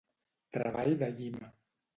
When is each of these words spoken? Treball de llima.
Treball 0.57 0.97
de 1.05 1.13
llima. 1.21 1.55